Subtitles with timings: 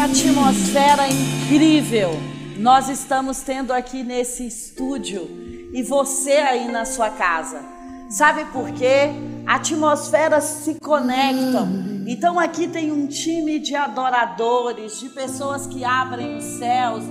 [0.00, 2.10] atmosfera incrível
[2.56, 5.28] nós estamos tendo aqui nesse estúdio
[5.74, 7.60] e você aí na sua casa.
[8.08, 9.10] Sabe por quê?
[9.46, 11.68] Atmosferas se conectam.
[12.06, 17.04] Então aqui tem um time de adoradores, de pessoas que abrem os céus,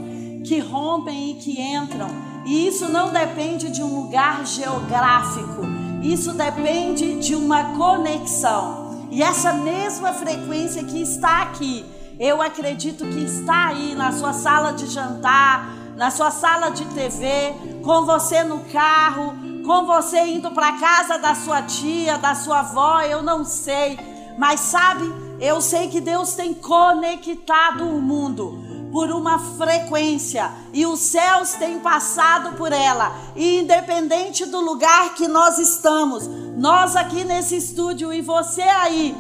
[0.44, 2.10] que rompem e que entram.
[2.46, 5.62] E isso não depende de um lugar geográfico.
[6.02, 9.08] Isso depende de uma conexão.
[9.12, 11.86] E essa mesma frequência que está aqui
[12.20, 17.54] eu acredito que está aí na sua sala de jantar, na sua sala de TV,
[17.82, 19.34] com você no carro,
[19.66, 23.98] com você indo para casa da sua tia, da sua avó, eu não sei,
[24.38, 31.00] mas sabe, eu sei que Deus tem conectado o mundo por uma frequência e os
[31.00, 33.16] céus têm passado por ela.
[33.36, 36.28] E independente do lugar que nós estamos,
[36.58, 39.16] nós aqui nesse estúdio e você aí,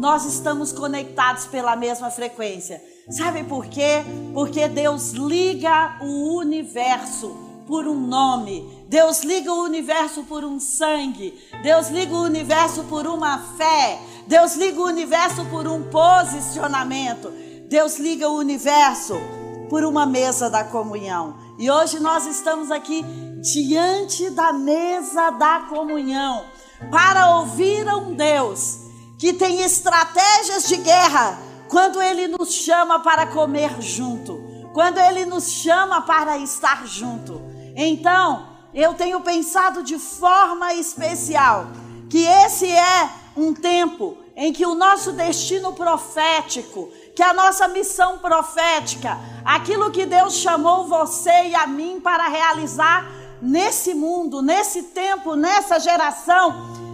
[0.00, 2.82] nós estamos conectados pela mesma frequência.
[3.10, 4.02] Sabe por quê?
[4.32, 8.86] Porque Deus liga o universo por um nome.
[8.88, 11.38] Deus liga o universo por um sangue.
[11.62, 14.00] Deus liga o universo por uma fé.
[14.26, 17.30] Deus liga o universo por um posicionamento.
[17.68, 19.20] Deus liga o universo
[19.68, 21.34] por uma mesa da comunhão.
[21.58, 23.04] E hoje nós estamos aqui
[23.42, 26.42] diante da mesa da comunhão
[26.90, 28.88] para ouvir a um Deus
[29.20, 35.52] que tem estratégias de guerra quando ele nos chama para comer junto, quando ele nos
[35.52, 37.38] chama para estar junto.
[37.76, 41.66] Então, eu tenho pensado de forma especial
[42.08, 48.16] que esse é um tempo em que o nosso destino profético, que a nossa missão
[48.16, 53.06] profética, aquilo que Deus chamou você e a mim para realizar
[53.42, 56.89] nesse mundo, nesse tempo, nessa geração,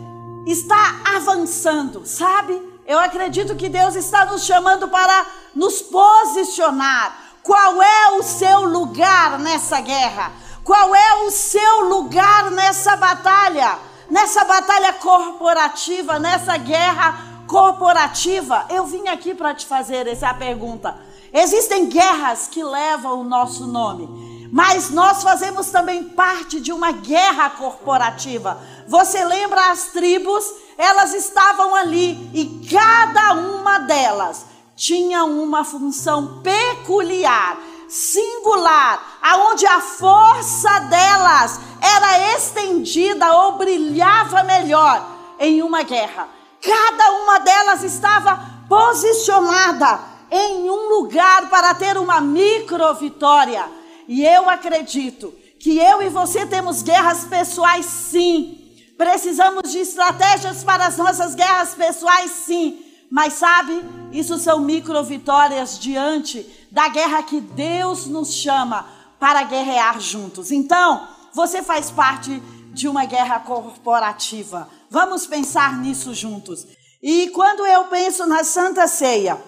[0.47, 2.63] está avançando, sabe?
[2.87, 7.19] Eu acredito que Deus está nos chamando para nos posicionar.
[7.43, 10.33] Qual é o seu lugar nessa guerra?
[10.63, 13.79] Qual é o seu lugar nessa batalha?
[14.09, 18.67] Nessa batalha corporativa, nessa guerra corporativa?
[18.69, 20.97] Eu vim aqui para te fazer essa pergunta.
[21.33, 24.49] Existem guerras que levam o nosso nome.
[24.53, 28.61] Mas nós fazemos também parte de uma guerra corporativa.
[28.89, 30.45] Você lembra as tribos?
[30.79, 37.59] Elas estavam ali e cada uma delas tinha uma função peculiar,
[37.89, 45.05] singular, aonde a força delas era estendida ou brilhava melhor
[45.39, 46.29] em uma guerra.
[46.61, 48.39] Cada uma delas estava
[48.69, 53.65] posicionada em um lugar para ter uma micro vitória.
[54.09, 58.66] E eu acredito que eu e você temos guerras pessoais, sim.
[58.97, 62.83] Precisamos de estratégias para as nossas guerras pessoais, sim.
[63.11, 68.87] Mas sabe, isso são micro vitórias diante da guerra que Deus nos chama
[69.19, 70.51] para guerrear juntos.
[70.51, 72.43] Então, você faz parte
[72.73, 74.69] de uma guerra corporativa.
[74.91, 76.67] Vamos pensar nisso juntos.
[77.03, 79.41] E quando eu penso na Santa Ceia,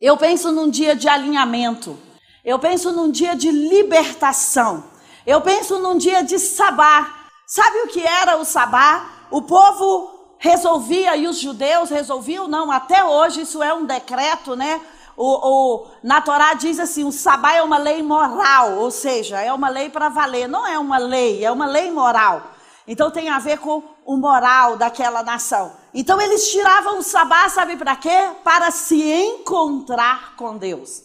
[0.00, 1.98] eu penso num dia de alinhamento.
[2.44, 4.84] Eu penso num dia de libertação.
[5.26, 7.15] Eu penso num dia de sabá.
[7.46, 9.06] Sabe o que era o sabá?
[9.30, 14.80] O povo resolvia, e os judeus resolviam, não, até hoje isso é um decreto, né?
[15.16, 19.52] O, o, na Torá diz assim: o sabá é uma lei moral, ou seja, é
[19.52, 22.50] uma lei para valer, não é uma lei, é uma lei moral.
[22.86, 25.72] Então tem a ver com o moral daquela nação.
[25.94, 28.28] Então eles tiravam o sabá, sabe para quê?
[28.44, 31.02] Para se encontrar com Deus.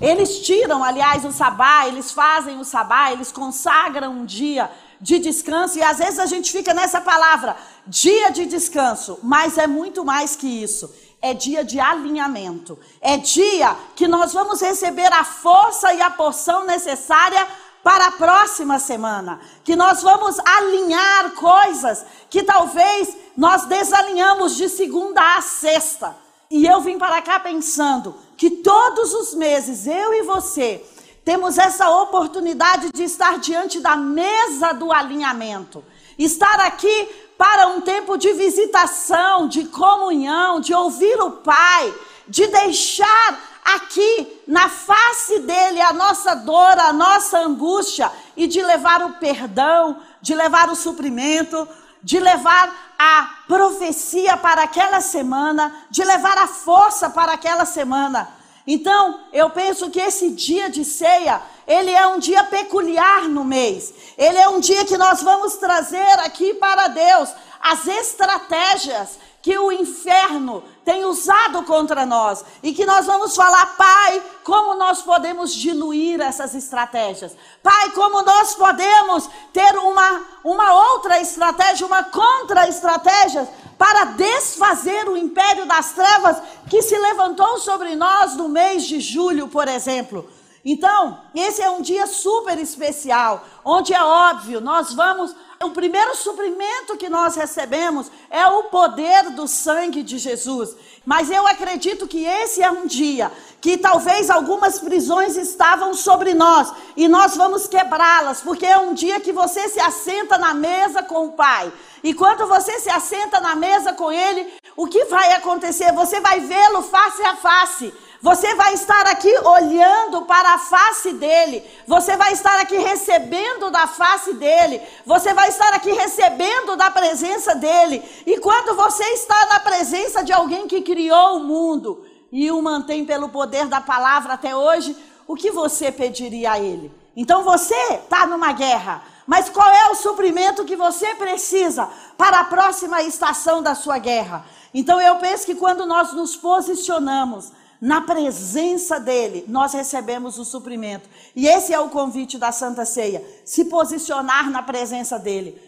[0.00, 4.70] Eles tiram, aliás, o sabá, eles fazem o sabá, eles consagram um dia
[5.04, 7.54] de descanso, e às vezes a gente fica nessa palavra,
[7.86, 10.90] dia de descanso, mas é muito mais que isso.
[11.20, 12.78] É dia de alinhamento.
[13.02, 17.46] É dia que nós vamos receber a força e a porção necessária
[17.82, 19.40] para a próxima semana.
[19.62, 26.16] Que nós vamos alinhar coisas que talvez nós desalinhamos de segunda a sexta.
[26.50, 30.82] E eu vim para cá pensando que todos os meses eu e você
[31.24, 35.82] temos essa oportunidade de estar diante da mesa do alinhamento.
[36.18, 41.94] Estar aqui para um tempo de visitação, de comunhão, de ouvir o Pai,
[42.28, 49.02] de deixar aqui na face dele a nossa dor, a nossa angústia e de levar
[49.02, 51.66] o perdão, de levar o suprimento,
[52.02, 58.43] de levar a profecia para aquela semana, de levar a força para aquela semana.
[58.66, 63.92] Então, eu penso que esse dia de ceia, ele é um dia peculiar no mês.
[64.16, 67.30] Ele é um dia que nós vamos trazer aqui para Deus
[67.60, 74.22] as estratégias que o inferno tem usado contra nós e que nós vamos falar, Pai,
[74.42, 77.36] como nós podemos diluir essas estratégias.
[77.62, 83.46] Pai, como nós podemos ter uma, uma outra estratégia, uma contra-estratégia
[83.76, 86.38] para desfazer o império das trevas
[86.70, 90.26] que se levantou sobre nós no mês de julho, por exemplo.
[90.64, 95.34] Então, esse é um dia super especial, onde é óbvio, nós vamos.
[95.62, 100.74] O primeiro suprimento que nós recebemos é o poder do sangue de Jesus.
[101.04, 103.30] Mas eu acredito que esse é um dia
[103.60, 109.20] que talvez algumas prisões estavam sobre nós e nós vamos quebrá-las, porque é um dia
[109.20, 111.72] que você se assenta na mesa com o Pai.
[112.02, 115.92] E quando você se assenta na mesa com Ele, o que vai acontecer?
[115.92, 117.94] Você vai vê-lo face a face.
[118.24, 121.62] Você vai estar aqui olhando para a face dele.
[121.86, 124.80] Você vai estar aqui recebendo da face dele.
[125.04, 128.02] Você vai estar aqui recebendo da presença dele.
[128.24, 133.04] E quando você está na presença de alguém que criou o mundo e o mantém
[133.04, 134.96] pelo poder da palavra até hoje,
[135.28, 136.90] o que você pediria a ele?
[137.14, 139.02] Então você está numa guerra.
[139.26, 144.46] Mas qual é o suprimento que você precisa para a próxima estação da sua guerra?
[144.72, 147.52] Então eu penso que quando nós nos posicionamos
[147.84, 151.06] na presença dele, nós recebemos o suprimento.
[151.36, 155.60] E esse é o convite da Santa Ceia: se posicionar na presença dele.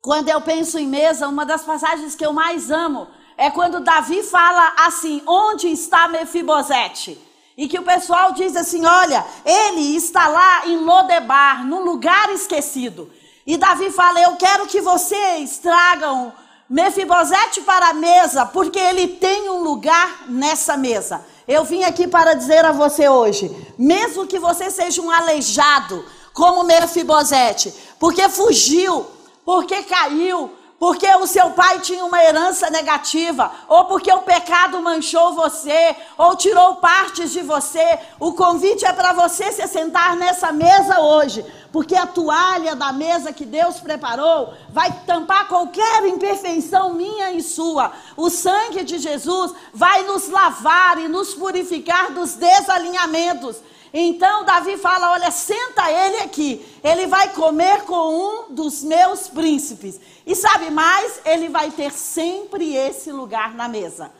[0.00, 3.06] Quando eu penso em mesa, uma das passagens que eu mais amo
[3.36, 7.20] é quando Davi fala assim: Onde está Mefibosete?
[7.54, 13.12] E que o pessoal diz assim: Olha, ele está lá em Lodebar, num lugar esquecido.
[13.46, 16.32] E Davi fala: Eu quero que vocês tragam
[16.70, 21.20] Mefibosete para a mesa, porque ele tem um lugar nessa mesa.
[21.48, 26.62] Eu vim aqui para dizer a você hoje, mesmo que você seja um aleijado, como
[26.62, 29.04] Mefibosete, porque fugiu,
[29.44, 35.34] porque caiu, porque o seu pai tinha uma herança negativa, ou porque o pecado manchou
[35.34, 37.98] você, ou tirou partes de você.
[38.20, 43.32] O convite é para você se sentar nessa mesa hoje, porque a toalha da mesa
[43.32, 47.92] que Deus preparou vai tampar qualquer imperfeição minha e sua.
[48.16, 53.56] O sangue de Jesus vai nos lavar e nos purificar dos desalinhamentos.
[53.92, 56.64] Então Davi fala: Olha, senta ele aqui.
[56.82, 60.00] Ele vai comer com um dos meus príncipes.
[60.26, 61.20] E sabe mais?
[61.24, 64.10] Ele vai ter sempre esse lugar na mesa.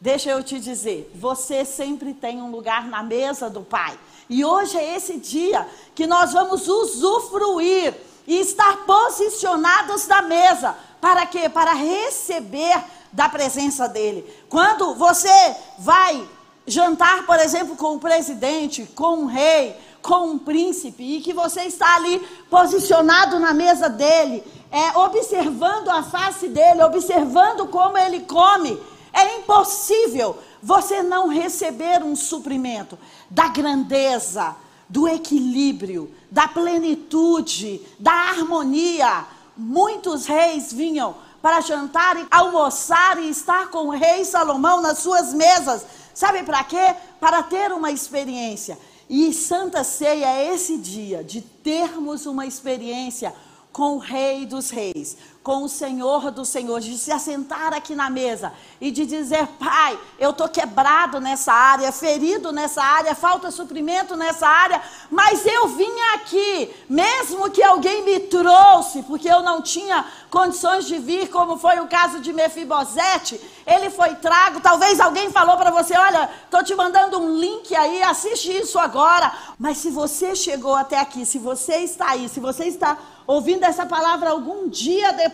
[0.00, 3.98] Deixa eu te dizer: você sempre tem um lugar na mesa do Pai.
[4.28, 7.94] E hoje é esse dia que nós vamos usufruir
[8.26, 10.76] e estar posicionados na mesa.
[11.00, 11.48] Para quê?
[11.48, 12.82] Para receber
[13.12, 14.24] da presença dele.
[14.48, 16.26] Quando você vai
[16.66, 21.62] jantar, por exemplo, com o presidente, com um rei, com um príncipe, e que você
[21.62, 22.18] está ali
[22.50, 28.80] posicionado na mesa dele, é, observando a face dele, observando como ele come,
[29.12, 32.98] é impossível você não receber um suprimento
[33.30, 34.56] da grandeza,
[34.88, 39.26] do equilíbrio, da plenitude, da harmonia.
[39.56, 45.34] Muitos reis vinham para jantar e almoçar e estar com o rei Salomão nas suas
[45.34, 45.84] mesas
[46.14, 46.94] Sabe para quê?
[47.18, 48.78] Para ter uma experiência.
[49.10, 53.34] E Santa Ceia é esse dia de termos uma experiência
[53.72, 58.08] com o Rei dos Reis, com o Senhor dos Senhores, de se assentar aqui na
[58.08, 58.50] mesa
[58.80, 64.48] e de dizer: Pai, eu estou quebrado nessa área, ferido nessa área, falta suprimento nessa
[64.48, 70.86] área, mas eu vim aqui, mesmo que alguém me trouxe, porque eu não tinha condições
[70.86, 74.60] de vir, como foi o caso de Mefibosete, ele foi trago.
[74.60, 79.30] Talvez alguém falou para você: Olha, estou te mandando um link aí, assiste isso agora.
[79.58, 82.96] Mas se você chegou até aqui, se você está aí, se você está
[83.26, 85.33] ouvindo essa palavra algum dia depois,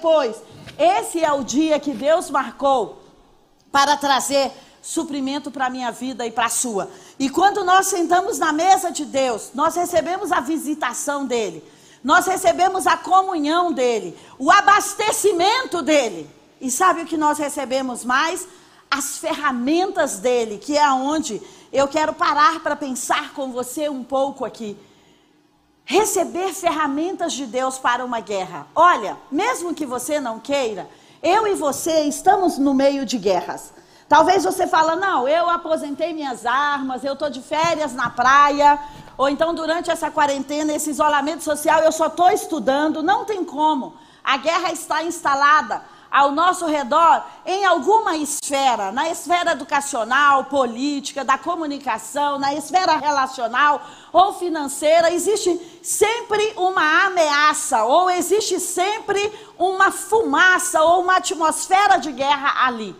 [0.78, 3.02] esse é o dia que Deus marcou
[3.70, 4.50] para trazer
[4.82, 6.90] suprimento para a minha vida e para a sua.
[7.18, 11.62] E quando nós sentamos na mesa de Deus, nós recebemos a visitação dele,
[12.02, 16.28] nós recebemos a comunhão dele, o abastecimento dele.
[16.60, 18.46] E sabe o que nós recebemos mais?
[18.90, 21.40] As ferramentas dele, que é aonde
[21.72, 24.76] eu quero parar para pensar com você um pouco aqui
[25.90, 28.64] receber ferramentas de Deus para uma guerra.
[28.76, 30.88] Olha, mesmo que você não queira,
[31.20, 33.72] eu e você estamos no meio de guerras.
[34.08, 38.78] Talvez você fala, não, eu aposentei minhas armas, eu estou de férias na praia,
[39.18, 43.02] ou então durante essa quarentena, esse isolamento social, eu só estou estudando.
[43.02, 43.94] Não tem como.
[44.22, 45.82] A guerra está instalada.
[46.10, 53.80] Ao nosso redor em alguma esfera, na esfera educacional, política, da comunicação, na esfera relacional
[54.12, 62.10] ou financeira, existe sempre uma ameaça, ou existe sempre uma fumaça ou uma atmosfera de
[62.10, 62.96] guerra ali.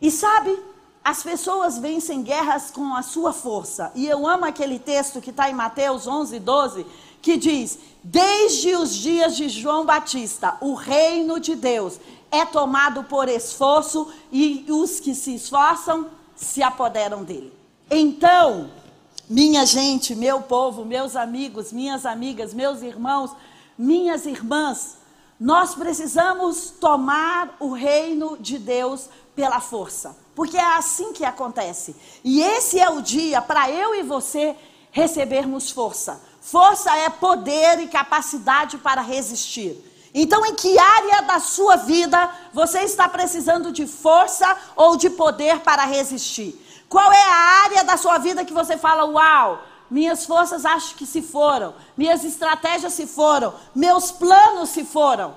[0.00, 0.58] E sabe,
[1.02, 3.90] as pessoas vencem guerras com a sua força.
[3.94, 6.86] E eu amo aquele texto que está em Mateus 11, 12,
[7.20, 12.00] que diz: Desde os dias de João Batista, o reino de Deus
[12.30, 17.52] é tomado por esforço e os que se esforçam se apoderam dele.
[17.90, 18.70] Então,
[19.28, 23.32] minha gente, meu povo, meus amigos, minhas amigas, meus irmãos,
[23.76, 24.96] minhas irmãs,
[25.38, 31.96] nós precisamos tomar o reino de Deus pela força, porque é assim que acontece.
[32.22, 34.54] E esse é o dia para eu e você
[34.90, 36.20] recebermos força.
[36.40, 39.86] Força é poder e capacidade para resistir.
[40.12, 45.60] Então, em que área da sua vida você está precisando de força ou de poder
[45.60, 46.58] para resistir?
[46.88, 51.06] Qual é a área da sua vida que você fala, uau, minhas forças acho que
[51.06, 55.34] se foram, minhas estratégias se foram, meus planos se foram?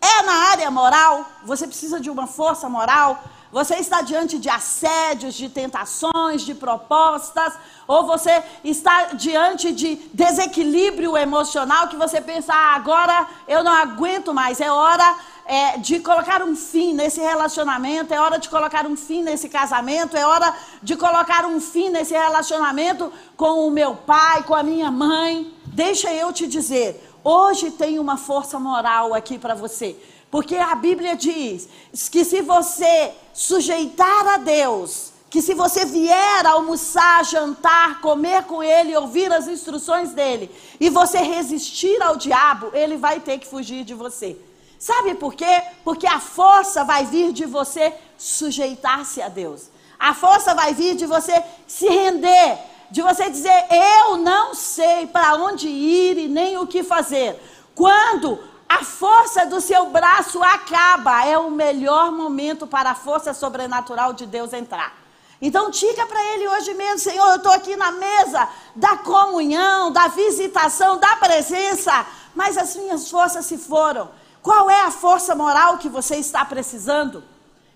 [0.00, 1.26] É na área moral?
[1.44, 3.22] Você precisa de uma força moral?
[3.54, 7.54] Você está diante de assédios, de tentações, de propostas,
[7.86, 14.34] ou você está diante de desequilíbrio emocional que você pensa, ah, agora eu não aguento
[14.34, 15.08] mais, é hora
[15.46, 20.16] é, de colocar um fim nesse relacionamento, é hora de colocar um fim nesse casamento,
[20.16, 24.90] é hora de colocar um fim nesse relacionamento com o meu pai, com a minha
[24.90, 25.54] mãe.
[25.66, 29.96] Deixa eu te dizer, hoje tem uma força moral aqui para você.
[30.34, 31.68] Porque a Bíblia diz
[32.10, 38.96] que se você sujeitar a Deus, que se você vier almoçar, jantar, comer com Ele,
[38.96, 40.50] ouvir as instruções dele,
[40.80, 44.36] e você resistir ao diabo, ele vai ter que fugir de você.
[44.76, 45.62] Sabe por quê?
[45.84, 49.70] Porque a força vai vir de você sujeitar-se a Deus.
[50.00, 52.58] A força vai vir de você se render,
[52.90, 57.40] de você dizer: Eu não sei para onde ir e nem o que fazer.
[57.72, 61.26] Quando a força do seu braço acaba.
[61.26, 64.92] É o melhor momento para a força sobrenatural de Deus entrar.
[65.40, 70.08] Então, diga para ele hoje mesmo: Senhor, eu estou aqui na mesa da comunhão, da
[70.08, 74.10] visitação, da presença, mas as minhas forças se foram.
[74.42, 77.24] Qual é a força moral que você está precisando?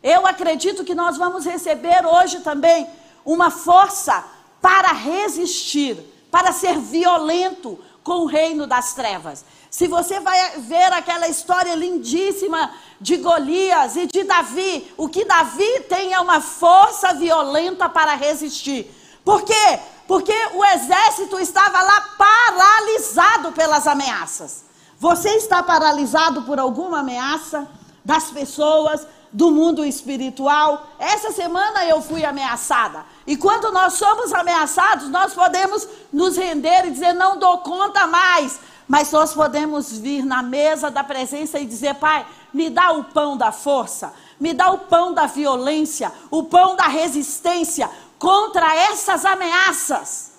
[0.02, 2.88] Eu acredito que nós vamos receber hoje também
[3.25, 4.25] uma força
[4.61, 5.97] para resistir,
[6.30, 9.45] para ser violento com o reino das trevas.
[9.71, 12.71] Se você vai ver aquela história lindíssima
[13.01, 18.91] de Golias e de Davi, o que Davi tem é uma força violenta para resistir.
[19.25, 19.79] Por quê?
[20.07, 24.65] Porque o exército estava lá paralisado pelas ameaças.
[24.99, 27.69] Você está paralisado por alguma ameaça
[28.03, 30.87] das pessoas, do mundo espiritual?
[30.99, 33.05] Essa semana eu fui ameaçada.
[33.27, 38.59] E quando nós somos ameaçados, nós podemos nos render e dizer: não dou conta mais
[38.88, 43.37] mas nós podemos vir na mesa da presença e dizer: Pai, me dá o pão
[43.37, 50.33] da força, me dá o pão da violência, o pão da resistência contra essas ameaças.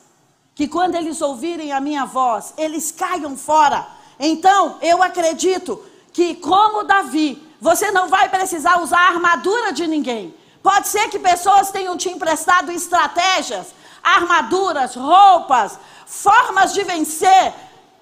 [0.55, 3.87] Que quando eles ouvirem a minha voz, eles caiam fora.
[4.19, 10.35] Então, eu acredito que, como Davi, você não vai precisar usar a armadura de ninguém.
[10.61, 13.67] Pode ser que pessoas tenham te emprestado estratégias,
[14.03, 17.53] armaduras, roupas, formas de vencer,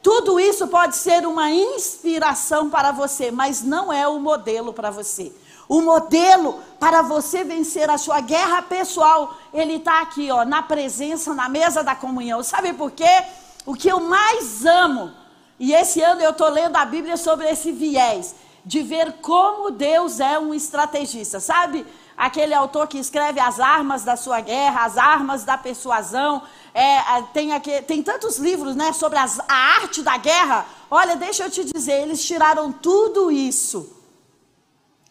[0.07, 5.33] tudo isso pode ser uma inspiração para você, mas não é o modelo para você.
[5.67, 11.33] O modelo para você vencer a sua guerra pessoal, ele está aqui, ó, na presença,
[11.33, 12.41] na mesa da comunhão.
[12.41, 13.21] Sabe por quê?
[13.65, 15.11] O que eu mais amo,
[15.59, 18.33] e esse ano eu estou lendo a Bíblia sobre esse viés,
[18.63, 21.41] de ver como Deus é um estrategista.
[21.41, 21.85] Sabe
[22.17, 26.41] aquele autor que escreve as armas da sua guerra, as armas da persuasão,
[26.73, 30.65] é, tem, aqui, tem tantos livros né, sobre as, a arte da guerra.
[30.89, 33.95] Olha, deixa eu te dizer, eles tiraram tudo isso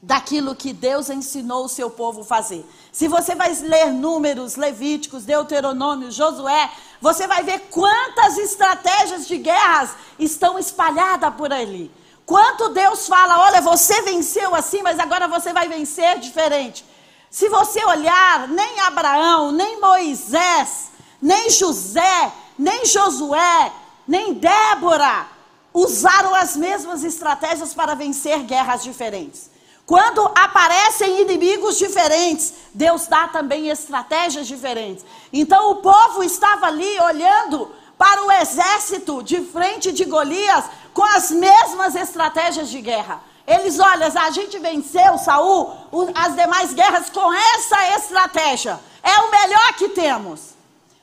[0.02, 2.64] daquilo que Deus ensinou o seu povo fazer.
[2.92, 6.70] Se você vai ler Números, Levíticos, Deuteronômio, Josué,
[7.00, 11.90] você vai ver quantas estratégias de guerras estão espalhadas por ali.
[12.24, 16.84] Quanto Deus fala, olha, você venceu assim, mas agora você vai vencer diferente.
[17.30, 20.90] Se você olhar, nem Abraão, nem Moisés,
[21.20, 23.72] nem José, nem Josué,
[24.06, 25.26] nem Débora
[25.74, 29.50] usaram as mesmas estratégias para vencer guerras diferentes.
[29.84, 35.04] Quando aparecem inimigos diferentes, Deus dá também estratégias diferentes.
[35.32, 40.64] Então o povo estava ali olhando para o exército de frente de Golias
[40.94, 43.22] com as mesmas estratégias de guerra.
[43.46, 45.72] Eles, olha, a gente venceu Saul,
[46.14, 48.80] as demais guerras com essa estratégia.
[49.02, 50.56] É o melhor que temos.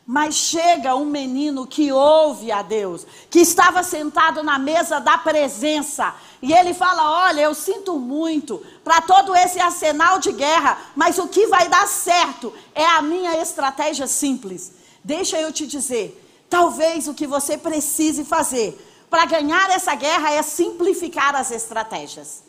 [0.06, 6.14] Mas chega um menino que ouve a Deus, que estava sentado na mesa da presença,
[6.42, 11.30] e ele fala: Olha, eu sinto muito para todo esse arsenal de guerra, mas o
[11.30, 14.74] que vai dar certo é a minha estratégia simples.
[15.02, 18.78] Deixa eu te dizer, talvez o que você precise fazer
[19.14, 22.42] para ganhar essa guerra é simplificar as estratégias.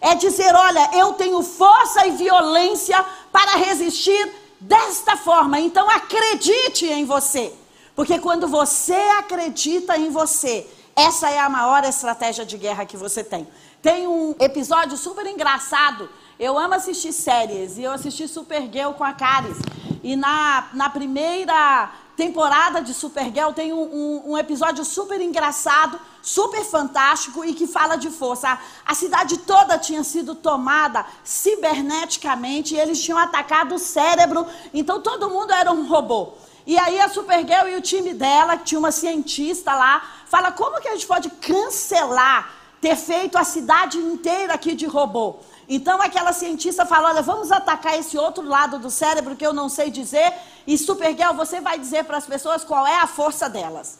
[0.00, 5.58] É dizer: Olha, eu tenho força e violência para resistir desta forma.
[5.58, 7.52] Então acredite em você.
[7.96, 13.24] Porque quando você acredita em você, essa é a maior estratégia de guerra que você
[13.24, 13.48] tem.
[13.82, 16.08] Tem um episódio super engraçado.
[16.38, 19.56] Eu amo assistir séries e eu assisti Supergirl com a Caris.
[20.00, 26.64] E na, na primeira temporada de Supergirl tem um, um, um, episódio super engraçado, super
[26.64, 28.48] fantástico e que fala de força.
[28.48, 35.00] A, a, cidade toda tinha sido tomada ciberneticamente e eles tinham atacado o cérebro, então
[35.00, 36.34] todo mundo era um robô.
[36.66, 40.80] E aí a Supergirl e o time dela, que tinha uma cientista lá, fala como
[40.80, 45.36] que a gente pode cancelar ter feito a cidade inteira aqui de robô.
[45.68, 49.68] Então aquela cientista fala: olha, vamos atacar esse outro lado do cérebro que eu não
[49.68, 50.32] sei dizer.
[50.66, 53.98] E Supergirl, você vai dizer para as pessoas qual é a força delas.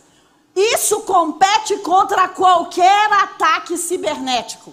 [0.57, 4.73] Isso compete contra qualquer ataque cibernético.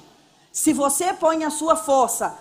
[0.52, 2.38] Se você põe a sua força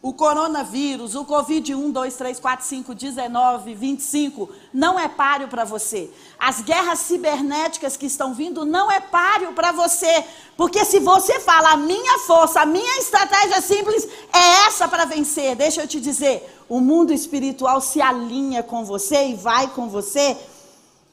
[0.00, 5.64] o coronavírus, o Covid 1, 2, 3, 4, 5, 19, 25, não é páreo para
[5.64, 6.08] você.
[6.38, 10.24] As guerras cibernéticas que estão vindo não é páreo para você.
[10.56, 15.56] Porque se você fala, a minha força, a minha estratégia simples é essa para vencer,
[15.56, 20.36] deixa eu te dizer, o mundo espiritual se alinha com você e vai com você.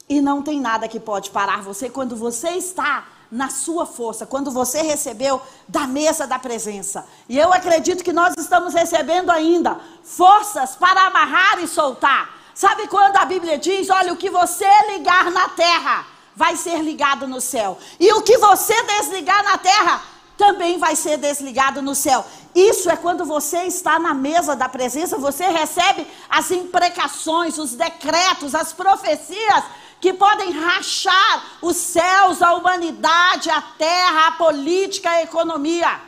[0.08, 4.50] E não tem nada que pode parar você quando você está na sua força, quando
[4.50, 7.06] você recebeu da mesa da presença.
[7.28, 12.36] E eu acredito que nós estamos recebendo ainda forças para amarrar e soltar.
[12.54, 17.26] Sabe quando a Bíblia diz: olha, o que você ligar na terra vai ser ligado
[17.26, 20.02] no céu, e o que você desligar na terra
[20.36, 22.24] também vai ser desligado no céu.
[22.54, 28.54] Isso é quando você está na mesa da presença, você recebe as imprecações, os decretos,
[28.54, 29.64] as profecias
[30.00, 36.00] que podem rachar os céus, a humanidade, a terra, a política, a economia.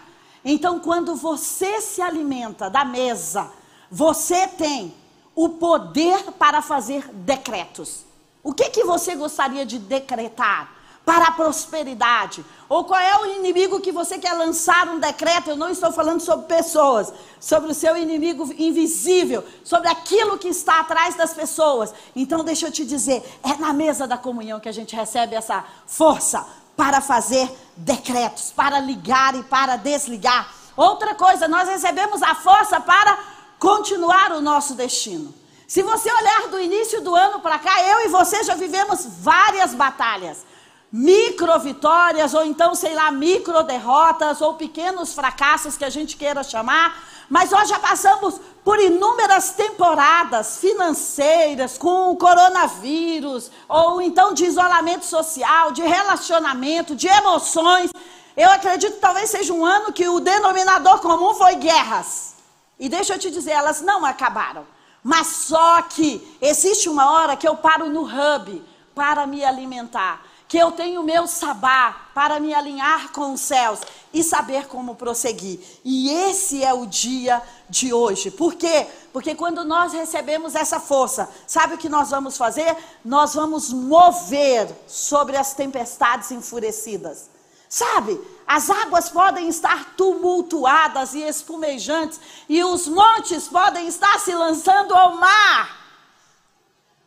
[0.44, 3.50] Então, quando você se alimenta da mesa,
[3.90, 4.94] você tem
[5.34, 8.04] o poder para fazer decretos.
[8.42, 10.77] O que, que você gostaria de decretar?
[11.08, 12.44] Para a prosperidade?
[12.68, 15.48] Ou qual é o inimigo que você quer lançar um decreto?
[15.48, 20.80] Eu não estou falando sobre pessoas, sobre o seu inimigo invisível, sobre aquilo que está
[20.80, 21.94] atrás das pessoas.
[22.14, 25.64] Então, deixa eu te dizer, é na mesa da comunhão que a gente recebe essa
[25.86, 30.52] força para fazer decretos, para ligar e para desligar.
[30.76, 33.18] Outra coisa, nós recebemos a força para
[33.58, 35.34] continuar o nosso destino.
[35.66, 39.72] Se você olhar do início do ano para cá, eu e você já vivemos várias
[39.72, 40.46] batalhas
[40.90, 46.42] micro vitórias, ou então, sei lá, micro derrotas, ou pequenos fracassos que a gente queira
[46.42, 54.46] chamar, mas nós já passamos por inúmeras temporadas financeiras com o coronavírus, ou então de
[54.46, 57.90] isolamento social, de relacionamento, de emoções.
[58.34, 62.36] Eu acredito que talvez seja um ano que o denominador comum foi guerras.
[62.80, 64.66] E deixa eu te dizer, elas não acabaram.
[65.02, 70.56] Mas só que existe uma hora que eu paro no hub para me alimentar que
[70.56, 73.80] eu tenho meu sabá para me alinhar com os céus
[74.12, 75.60] e saber como prosseguir.
[75.84, 78.30] E esse é o dia de hoje.
[78.30, 78.86] Por quê?
[79.12, 82.74] Porque quando nós recebemos essa força, sabe o que nós vamos fazer?
[83.04, 87.28] Nós vamos mover sobre as tempestades enfurecidas.
[87.68, 88.18] Sabe?
[88.46, 95.16] As águas podem estar tumultuadas e espumejantes, e os montes podem estar se lançando ao
[95.16, 95.87] mar.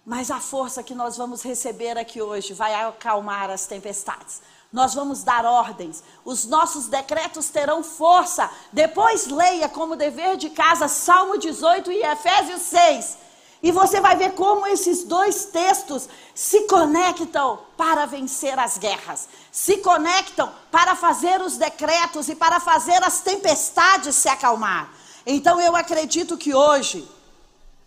[0.06, 4.42] Mas a força que nós vamos receber aqui hoje vai acalmar as tempestades.
[4.74, 8.50] Nós vamos dar ordens, os nossos decretos terão força.
[8.72, 13.18] Depois leia como dever de casa Salmo 18 e Efésios 6.
[13.64, 19.78] E você vai ver como esses dois textos se conectam para vencer as guerras, se
[19.78, 24.90] conectam para fazer os decretos e para fazer as tempestades se acalmar.
[25.28, 27.08] Então eu acredito que hoje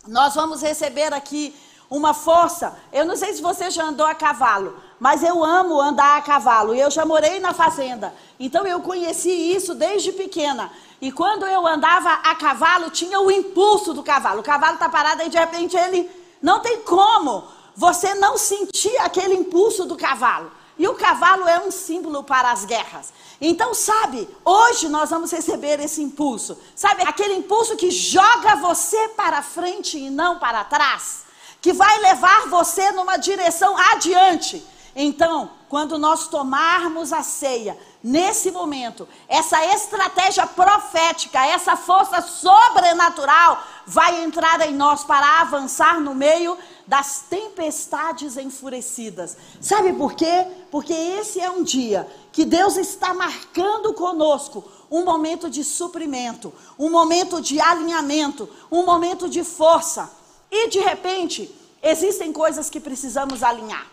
[0.07, 1.53] nós vamos receber aqui
[1.89, 2.77] uma força.
[2.91, 6.73] Eu não sei se você já andou a cavalo, mas eu amo andar a cavalo.
[6.73, 10.71] Eu já morei na fazenda, então eu conheci isso desde pequena.
[11.01, 14.39] E quando eu andava a cavalo, tinha o impulso do cavalo.
[14.39, 16.09] O cavalo está parado e de repente ele
[16.41, 17.43] não tem como
[17.75, 20.51] você não sentir aquele impulso do cavalo.
[20.77, 23.13] E o cavalo é um símbolo para as guerras.
[23.39, 26.57] Então, sabe, hoje nós vamos receber esse impulso.
[26.75, 31.24] Sabe, aquele impulso que joga você para frente e não para trás.
[31.65, 34.63] Que vai levar você numa direção adiante.
[34.95, 44.23] Então, quando nós tomarmos a ceia, nesse momento, essa estratégia profética, essa força sobrenatural vai
[44.23, 49.35] entrar em nós para avançar no meio das tempestades enfurecidas.
[49.59, 50.45] Sabe por quê?
[50.69, 56.91] Porque esse é um dia que Deus está marcando conosco um momento de suprimento, um
[56.91, 60.24] momento de alinhamento, um momento de força.
[60.57, 63.85] E de repente, existem coisas que precisamos alinhar.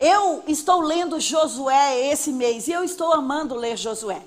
[0.00, 4.22] Eu estou lendo Josué esse mês e eu estou amando ler Josué.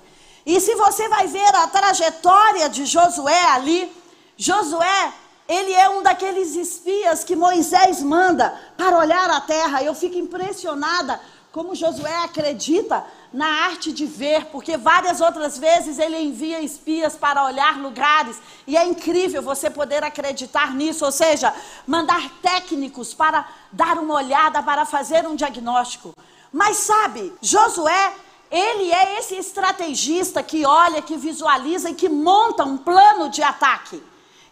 [0.46, 3.92] E se você vai ver a trajetória de Josué ali,
[4.36, 5.12] Josué,
[5.48, 9.82] ele é um daqueles espias que Moisés manda para olhar a terra.
[9.82, 16.16] Eu fico impressionada como Josué acredita na arte de ver, porque várias outras vezes ele
[16.16, 21.52] envia espias para olhar lugares, e é incrível você poder acreditar nisso, ou seja,
[21.84, 26.14] mandar técnicos para dar uma olhada, para fazer um diagnóstico.
[26.52, 28.14] Mas sabe, Josué,
[28.48, 34.00] ele é esse estrategista que olha, que visualiza e que monta um plano de ataque.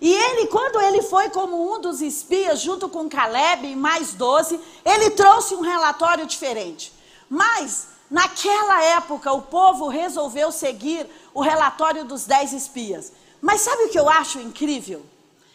[0.00, 4.58] E ele, quando ele foi como um dos espias, junto com Caleb e mais doze,
[4.84, 6.92] ele trouxe um relatório diferente.
[7.30, 13.10] Mas Naquela época, o povo resolveu seguir o relatório dos dez espias.
[13.40, 15.02] Mas sabe o que eu acho incrível?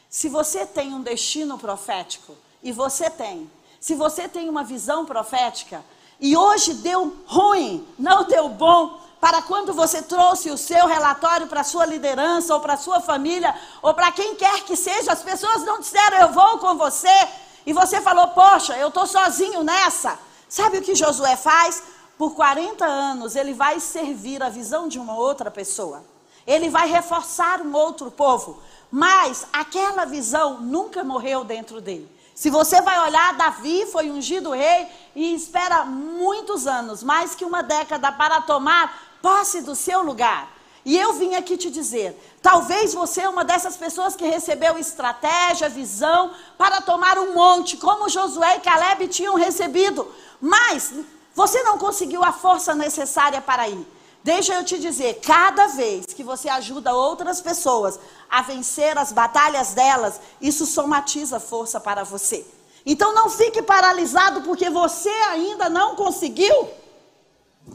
[0.09, 3.47] Se você tem um destino profético, e você tem,
[3.79, 5.85] se você tem uma visão profética,
[6.19, 11.61] e hoje deu ruim, não deu bom, para quando você trouxe o seu relatório para
[11.61, 15.21] a sua liderança, ou para a sua família, ou para quem quer que seja, as
[15.21, 17.27] pessoas não disseram eu vou com você,
[17.67, 20.17] e você falou, poxa, eu estou sozinho nessa.
[20.49, 21.83] Sabe o que Josué faz?
[22.17, 26.03] Por 40 anos, ele vai servir a visão de uma outra pessoa.
[26.45, 28.59] Ele vai reforçar um outro povo.
[28.89, 32.09] Mas aquela visão nunca morreu dentro dele.
[32.33, 37.63] Se você vai olhar, Davi foi ungido rei e espera muitos anos, mais que uma
[37.63, 40.55] década, para tomar posse do seu lugar.
[40.85, 45.67] E eu vim aqui te dizer: talvez você é uma dessas pessoas que recebeu estratégia,
[45.67, 50.07] visão para tomar um monte, como Josué e Caleb tinham recebido.
[50.39, 50.93] Mas
[51.37, 53.87] você não conseguiu a força necessária para ir.
[54.23, 59.75] Deixa eu te dizer, cada vez que você ajuda outras pessoas a vencer as batalhas
[59.75, 62.43] delas, isso somatiza força para você.
[62.83, 66.71] Então não fique paralisado porque você ainda não conseguiu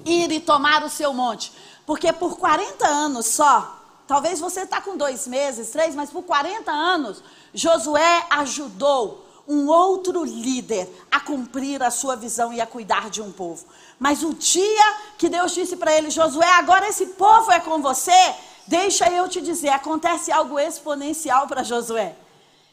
[0.05, 1.53] ir e tomar o seu monte.
[1.87, 6.69] Porque por 40 anos só, talvez você está com dois meses, três, mas por 40
[6.73, 7.23] anos,
[7.55, 13.31] Josué ajudou um outro líder a cumprir a sua visão e a cuidar de um
[13.31, 13.65] povo.
[13.99, 18.35] Mas o dia que Deus disse para ele, Josué, agora esse povo é com você,
[18.67, 22.17] deixa eu te dizer, acontece algo exponencial para Josué.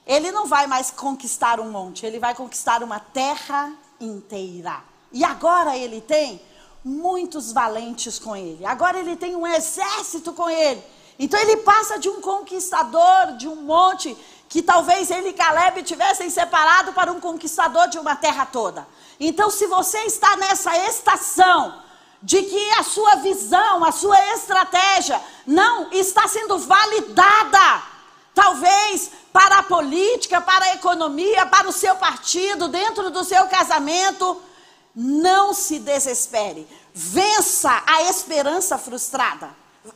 [0.07, 4.81] Ele não vai mais conquistar um monte, ele vai conquistar uma terra inteira.
[5.11, 6.41] E agora ele tem
[6.83, 8.65] muitos valentes com ele.
[8.65, 10.81] Agora ele tem um exército com ele.
[11.19, 14.15] Então ele passa de um conquistador de um monte
[14.49, 18.87] que talvez ele e Caleb tivessem separado para um conquistador de uma terra toda.
[19.19, 21.83] Então, se você está nessa estação
[22.21, 27.83] de que a sua visão, a sua estratégia não está sendo validada,
[28.33, 34.41] talvez para a política, para a economia, para o seu partido, dentro do seu casamento,
[34.95, 36.67] não se desespere.
[36.91, 39.49] Vença a esperança frustrada.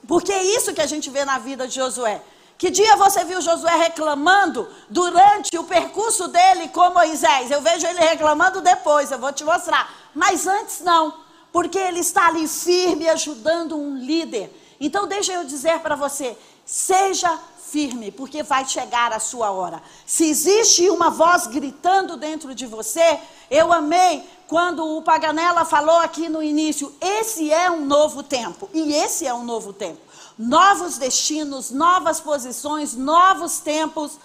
[0.08, 2.22] Porque é isso que a gente vê na vida de Josué.
[2.63, 7.52] Que dia você viu Josué reclamando durante o percurso dele com Moisés?
[7.52, 9.93] Eu vejo ele reclamando depois, eu vou te mostrar.
[10.15, 11.13] Mas antes não,
[11.52, 14.49] porque ele está ali firme ajudando um líder.
[14.80, 17.38] Então deixa eu dizer para você, seja
[17.69, 19.84] firme, porque vai chegar a sua hora.
[20.06, 23.19] Se existe uma voz gritando dentro de você,
[23.52, 28.69] eu amei quando o Paganella falou aqui no início, esse é um novo tempo.
[28.73, 34.17] E esse é um novo tempo novos destinos, novas posições, novos tempos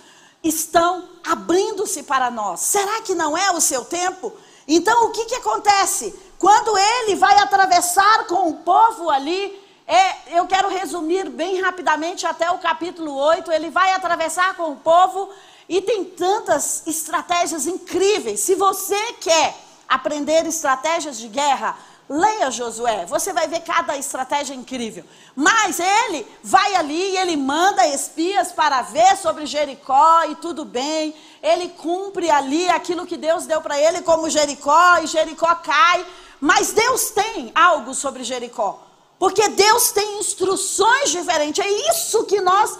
[0.42, 2.61] estão abrindo-se para nós.
[2.61, 4.33] Será que não é o seu tempo?
[4.66, 6.14] Então, o que, que acontece?
[6.38, 12.50] Quando ele vai atravessar com o povo ali, é, eu quero resumir bem rapidamente até
[12.50, 13.50] o capítulo 8.
[13.50, 15.31] Ele vai atravessar com o povo
[15.68, 18.40] e tem tantas estratégias incríveis.
[18.40, 21.77] Se você quer aprender estratégias de guerra,
[22.09, 25.05] Leia Josué, você vai ver cada estratégia incrível.
[25.37, 31.14] Mas ele vai ali e ele manda espias para ver sobre Jericó e tudo bem.
[31.42, 36.07] Ele cumpre ali aquilo que Deus deu para ele como Jericó e Jericó cai.
[36.40, 38.83] Mas Deus tem algo sobre Jericó.
[39.18, 41.62] Porque Deus tem instruções diferentes.
[41.62, 42.79] É isso que nós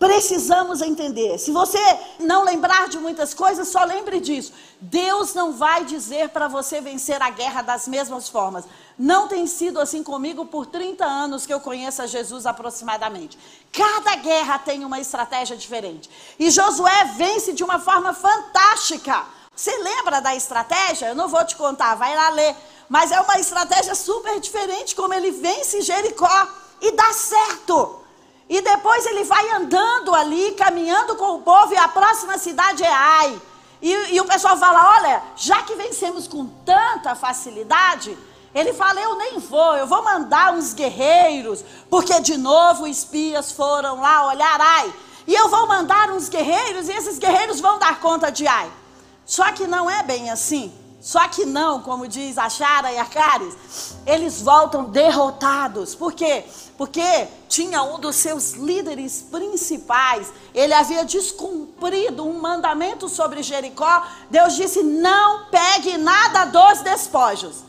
[0.00, 1.38] precisamos entender.
[1.38, 1.78] Se você
[2.18, 4.50] não lembrar de muitas coisas, só lembre disso.
[4.80, 8.64] Deus não vai dizer para você vencer a guerra das mesmas formas.
[8.98, 13.38] Não tem sido assim comigo por 30 anos que eu conheço a Jesus aproximadamente.
[13.70, 16.08] Cada guerra tem uma estratégia diferente.
[16.38, 19.22] E Josué vence de uma forma fantástica.
[19.54, 21.08] Você lembra da estratégia?
[21.08, 22.56] Eu não vou te contar, vai lá ler.
[22.88, 26.48] Mas é uma estratégia super diferente como ele vence Jericó
[26.80, 27.99] e dá certo.
[28.50, 32.92] E depois ele vai andando ali, caminhando com o povo, e a próxima cidade é
[32.92, 33.40] Ai.
[33.80, 38.18] E, e o pessoal fala: olha, já que vencemos com tanta facilidade,
[38.52, 44.00] ele fala: eu nem vou, eu vou mandar uns guerreiros, porque de novo espias foram
[44.00, 44.92] lá olhar Ai.
[45.28, 48.68] E eu vou mandar uns guerreiros, e esses guerreiros vão dar conta de Ai.
[49.24, 50.72] Só que não é bem assim.
[51.00, 52.48] Só que não, como diz a
[52.92, 55.94] e a Caris, eles voltam derrotados.
[55.94, 56.44] Por quê?
[56.76, 64.06] Porque tinha um dos seus líderes principais, ele havia descumprido um mandamento sobre Jericó.
[64.28, 67.64] Deus disse: não pegue nada dos despojos.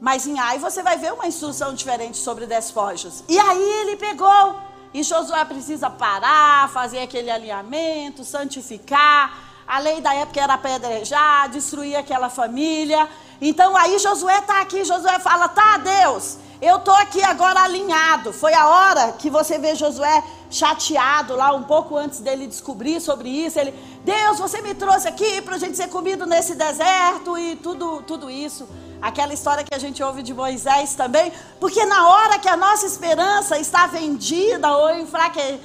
[0.00, 3.22] Mas em Ai você vai ver uma instrução diferente sobre despojos.
[3.28, 4.58] E aí ele pegou.
[4.94, 11.96] E Josué precisa parar, fazer aquele alinhamento, santificar a lei da época era apedrejar, destruir
[11.96, 13.08] aquela família.
[13.40, 18.32] Então aí Josué está aqui, Josué fala: tá, Deus, eu estou aqui agora alinhado.
[18.32, 23.28] Foi a hora que você vê Josué chateado lá, um pouco antes dele descobrir sobre
[23.28, 23.58] isso.
[23.58, 28.02] Ele, Deus, você me trouxe aqui para a gente ser comido nesse deserto e tudo,
[28.02, 28.68] tudo isso.
[29.00, 32.86] Aquela história que a gente ouve de Moisés também, porque na hora que a nossa
[32.86, 35.58] esperança está vendida ou enfraquecida,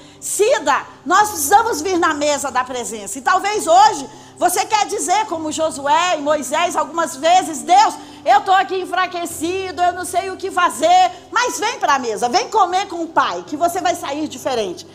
[1.06, 3.18] nós precisamos vir na mesa da presença.
[3.18, 8.54] E talvez hoje você quer dizer, como Josué e Moisés, algumas vezes, Deus, eu estou
[8.54, 12.88] aqui enfraquecido, eu não sei o que fazer, mas vem para a mesa, vem comer
[12.88, 14.86] com o Pai, que você vai sair diferente.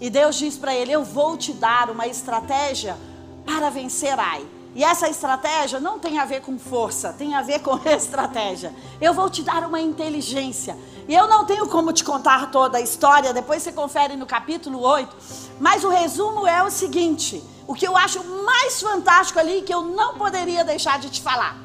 [0.00, 2.96] E Deus diz para ele: Eu vou te dar uma estratégia
[3.44, 4.55] para vencer Ai.
[4.76, 8.74] E essa estratégia não tem a ver com força, tem a ver com estratégia.
[9.00, 10.76] Eu vou te dar uma inteligência.
[11.08, 14.78] E eu não tenho como te contar toda a história, depois você confere no capítulo
[14.80, 15.16] 8.
[15.58, 19.80] Mas o resumo é o seguinte: o que eu acho mais fantástico ali, que eu
[19.80, 21.56] não poderia deixar de te falar,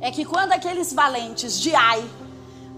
[0.00, 2.08] é que quando aqueles valentes de Ai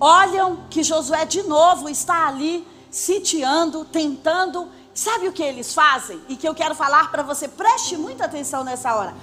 [0.01, 6.19] olham que Josué de novo está ali sitiando, tentando Sabe o que eles fazem?
[6.27, 9.15] E que eu quero falar para você, preste muita atenção nessa hora.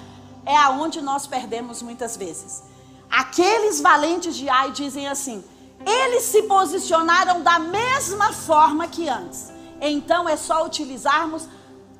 [0.46, 2.62] É aonde nós perdemos muitas vezes.
[3.10, 5.42] Aqueles valentes de Ai dizem assim:
[5.84, 9.52] eles se posicionaram da mesma forma que antes.
[9.80, 11.48] Então é só utilizarmos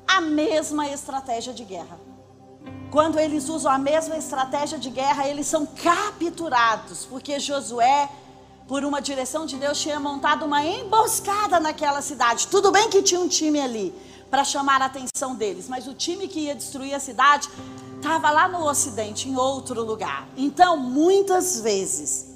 [0.07, 1.99] a mesma estratégia de guerra.
[2.89, 8.09] Quando eles usam a mesma estratégia de guerra, eles são capturados, porque Josué
[8.67, 12.47] por uma direção de Deus, tinha montado uma emboscada naquela cidade.
[12.47, 13.93] Tudo bem que tinha um time ali
[14.29, 17.47] para chamar a atenção deles, mas o time que ia destruir a cidade
[17.95, 20.27] estava lá no ocidente, em outro lugar.
[20.35, 22.33] Então, muitas vezes,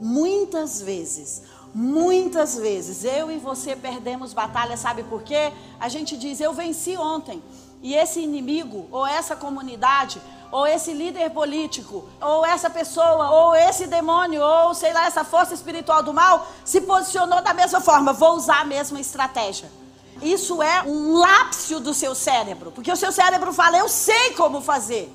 [0.00, 1.42] muitas vezes,
[1.74, 5.52] muitas vezes, eu e você perdemos batalha, sabe por quê?
[5.78, 7.42] A gente diz, eu venci ontem.
[7.82, 13.86] E esse inimigo, ou essa comunidade, ou esse líder político, ou essa pessoa, ou esse
[13.86, 18.34] demônio, ou sei lá, essa força espiritual do mal, se posicionou da mesma forma, vou
[18.36, 19.70] usar a mesma estratégia.
[20.22, 24.60] Isso é um lápsio do seu cérebro, porque o seu cérebro fala, eu sei como
[24.60, 25.12] fazer.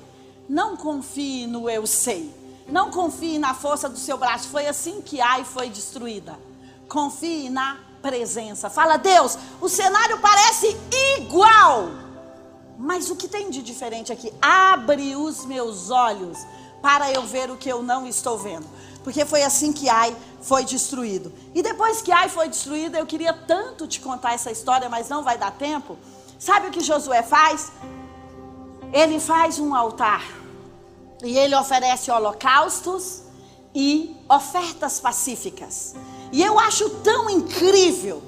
[0.48, 2.32] Não confie no eu sei.
[2.68, 4.48] Não confie na força do seu braço.
[4.48, 6.38] Foi assim que Ai foi destruída.
[6.88, 8.68] Confie na presença.
[8.68, 10.76] Fala, Deus, o cenário parece
[11.16, 12.01] igual
[12.78, 14.32] mas o que tem de diferente aqui?
[14.40, 16.38] Abre os meus olhos
[16.80, 18.66] para eu ver o que eu não estou vendo.
[19.04, 21.32] Porque foi assim que Ai foi destruído.
[21.54, 25.22] E depois que Ai foi destruído, eu queria tanto te contar essa história, mas não
[25.22, 25.96] vai dar tempo.
[26.38, 27.70] Sabe o que Josué faz?
[28.92, 30.24] Ele faz um altar.
[31.22, 33.22] E ele oferece holocaustos
[33.74, 35.94] e ofertas pacíficas.
[36.32, 38.22] E eu acho tão incrível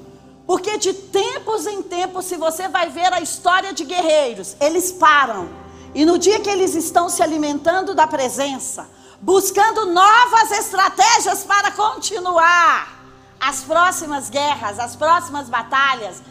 [0.47, 5.49] porque de tempos em tempos, se você vai ver a história de guerreiros, eles param.
[5.95, 8.89] E no dia que eles estão se alimentando da presença,
[9.21, 13.03] buscando novas estratégias para continuar
[13.41, 16.23] as próximas guerras, as próximas batalhas,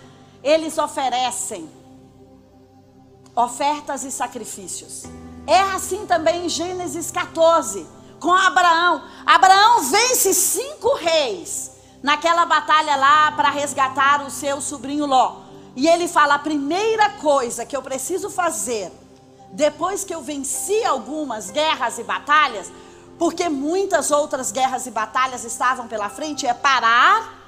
[0.43, 1.69] eles oferecem
[3.35, 5.03] ofertas e sacrifícios.
[5.47, 7.87] É assim também em Gênesis 14,
[8.19, 9.03] com Abraão.
[9.25, 11.72] Abraão vence cinco reis
[12.03, 15.37] naquela batalha lá para resgatar o seu sobrinho Ló.
[15.75, 18.91] E ele fala: a primeira coisa que eu preciso fazer,
[19.51, 22.71] depois que eu venci algumas guerras e batalhas,
[23.17, 27.41] porque muitas outras guerras e batalhas estavam pela frente, é parar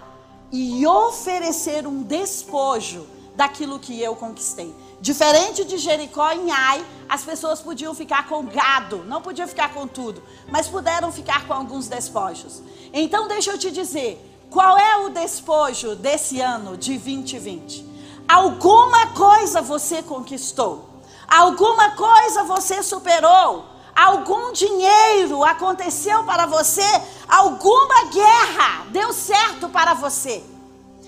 [0.52, 4.74] e oferecer um despojo daquilo que eu conquistei.
[5.02, 9.86] Diferente de Jericó em Ai, as pessoas podiam ficar com gado, não podiam ficar com
[9.86, 12.64] tudo, mas puderam ficar com alguns despojos.
[12.94, 17.86] Então, deixa eu te dizer, qual é o despojo desse ano de 2020?
[18.26, 20.88] Alguma coisa você conquistou,
[21.28, 26.90] alguma coisa você superou, algum dinheiro aconteceu para você,
[27.28, 30.42] alguma guerra deu certo para você.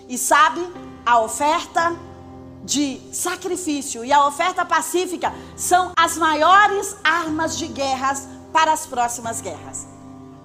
[0.09, 0.61] E sabe,
[1.05, 1.95] a oferta
[2.65, 9.39] de sacrifício e a oferta pacífica são as maiores armas de guerras para as próximas
[9.39, 9.96] guerras.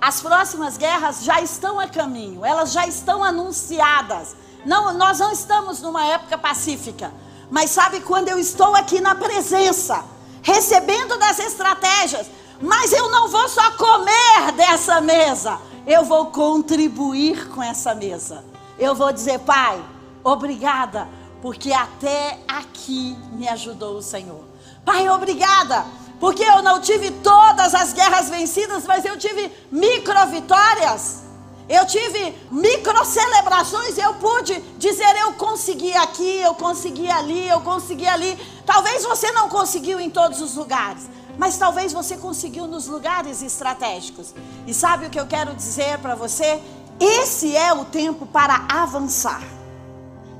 [0.02, 4.34] As próximas guerras já estão a caminho, elas já estão anunciadas.
[4.66, 7.14] Não, nós não estamos numa época pacífica,
[7.48, 10.04] mas sabe quando eu estou aqui na presença,
[10.42, 12.26] recebendo das estratégias,
[12.60, 18.44] mas eu não vou só comer dessa mesa, eu vou contribuir com essa mesa.
[18.76, 19.80] Eu vou dizer, Pai,
[20.24, 21.06] obrigada
[21.40, 24.42] porque até aqui me ajudou o Senhor.
[24.84, 25.86] Pai, obrigada,
[26.22, 31.24] porque eu não tive todas as guerras vencidas, mas eu tive micro vitórias.
[31.68, 38.06] Eu tive micro celebrações, eu pude dizer eu consegui aqui, eu consegui ali, eu consegui
[38.06, 38.38] ali.
[38.64, 44.32] Talvez você não conseguiu em todos os lugares, mas talvez você conseguiu nos lugares estratégicos.
[44.64, 46.62] E sabe o que eu quero dizer para você?
[47.00, 49.42] Esse é o tempo para avançar.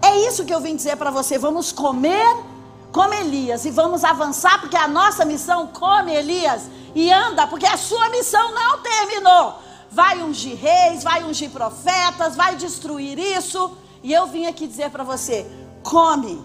[0.00, 1.38] É isso que eu vim dizer para você.
[1.38, 2.52] Vamos comer
[2.92, 7.78] como Elias e vamos avançar, porque a nossa missão come Elias e anda, porque a
[7.78, 9.58] sua missão não terminou.
[9.90, 13.76] Vai ungir reis, vai ungir profetas, vai destruir isso.
[14.02, 15.50] E eu vim aqui dizer para você:
[15.82, 16.40] come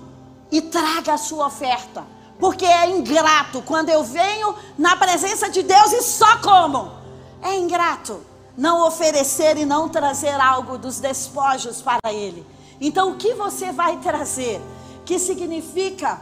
[0.51, 2.03] e traga a sua oferta.
[2.39, 6.91] Porque é ingrato quando eu venho na presença de Deus e só como.
[7.41, 8.21] É ingrato
[8.55, 12.45] não oferecer e não trazer algo dos despojos para Ele.
[12.79, 14.61] Então, o que você vai trazer?
[15.05, 16.21] Que significa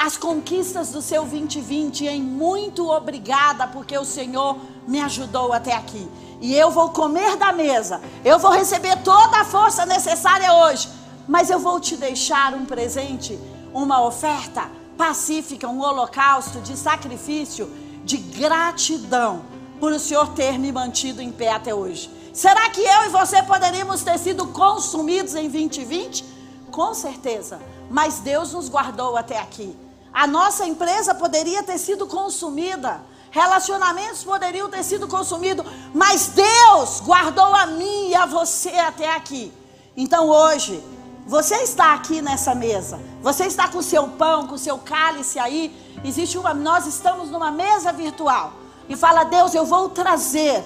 [0.00, 4.56] as conquistas do seu 2020 em muito obrigada, porque o Senhor
[4.88, 6.08] me ajudou até aqui.
[6.40, 10.88] E eu vou comer da mesa, eu vou receber toda a força necessária hoje,
[11.28, 13.38] mas eu vou te deixar um presente,
[13.74, 17.70] uma oferta pacífica, um holocausto de sacrifício,
[18.02, 19.42] de gratidão
[19.78, 22.10] por o Senhor ter me mantido em pé até hoje.
[22.32, 26.24] Será que eu e você poderíamos ter sido consumidos em 2020?
[26.70, 27.60] Com certeza.
[27.90, 29.76] Mas Deus nos guardou até aqui.
[30.12, 33.00] A nossa empresa poderia ter sido consumida.
[33.30, 35.64] Relacionamentos poderiam ter sido consumidos.
[35.94, 39.52] Mas Deus guardou a mim e a você até aqui.
[39.96, 40.82] Então hoje,
[41.26, 43.00] você está aqui nessa mesa.
[43.22, 45.74] Você está com o seu pão, com o seu cálice aí.
[46.04, 46.52] Existe uma.
[46.52, 48.52] Nós estamos numa mesa virtual.
[48.88, 50.64] E fala, Deus, eu vou trazer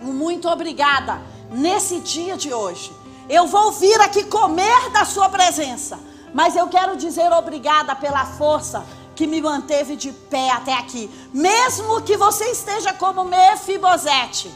[0.00, 2.92] muito obrigada nesse dia de hoje.
[3.28, 5.98] Eu vou vir aqui comer da sua presença,
[6.34, 8.84] mas eu quero dizer obrigada pela força
[9.14, 11.10] que me manteve de pé até aqui.
[11.32, 14.52] Mesmo que você esteja como Mefibosete.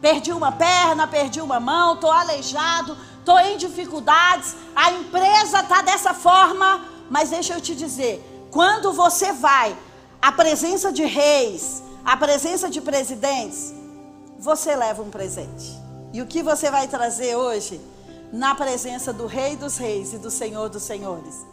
[0.00, 6.14] Perdi uma perna, perdi uma mão, estou aleijado, estou em dificuldades, a empresa está dessa
[6.14, 9.76] forma, mas deixa eu te dizer, quando você vai
[10.22, 13.74] à presença de reis, à presença de presidentes,
[14.38, 15.76] você leva um presente.
[16.12, 17.80] E o que você vai trazer hoje
[18.32, 21.46] na presença do Rei dos Reis e do Senhor dos Senhores?